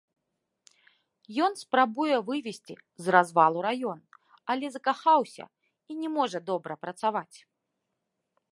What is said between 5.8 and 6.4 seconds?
і не можа